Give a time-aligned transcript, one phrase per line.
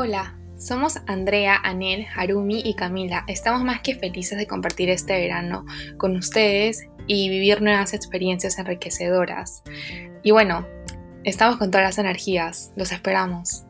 [0.00, 3.24] Hola, somos Andrea, Anel, Harumi y Camila.
[3.26, 5.66] Estamos más que felices de compartir este verano
[5.96, 9.64] con ustedes y vivir nuevas experiencias enriquecedoras.
[10.22, 10.64] Y bueno,
[11.24, 13.64] estamos con todas las energías, los esperamos.